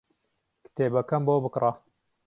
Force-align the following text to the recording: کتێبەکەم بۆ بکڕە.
کتێبەکەم 0.65 1.21
بۆ 1.27 1.35
بکڕە. 1.43 1.71